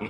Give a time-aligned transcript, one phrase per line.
[0.00, 0.06] I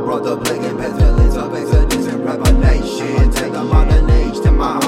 [0.00, 1.00] brought the black and past
[1.36, 3.30] of exodus and revelation.
[3.30, 4.85] Take the modern age to my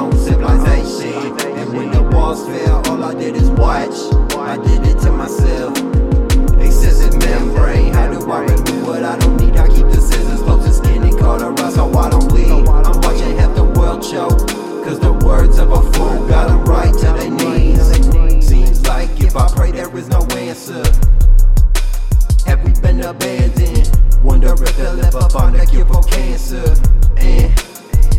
[23.09, 23.91] abandoned.
[24.23, 26.75] Wonder if they'll ever find a cure for cancer.
[27.17, 27.53] And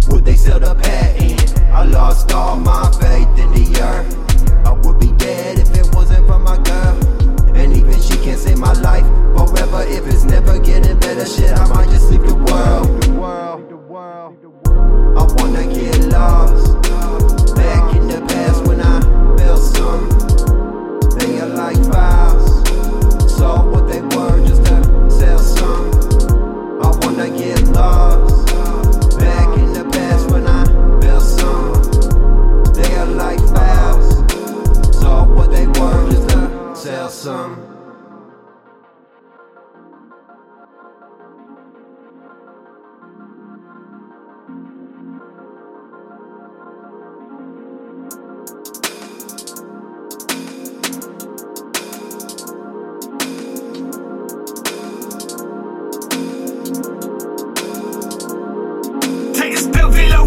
[0.09, 0.75] would they sell the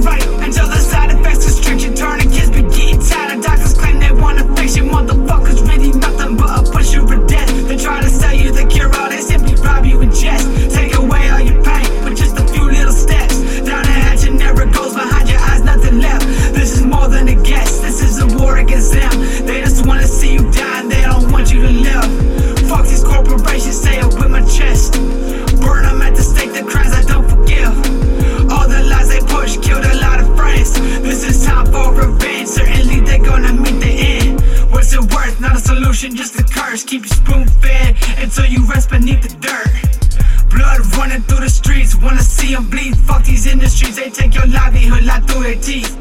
[0.05, 2.12] right until the side effects of restriction turn.
[36.11, 36.83] just a curse.
[36.83, 40.51] Keep you spoon fed until you rest beneath the dirt.
[40.51, 42.97] Blood running through the streets, wanna see them bleed.
[42.97, 45.97] Fuck these industries, they take your livelihood like through their teeth.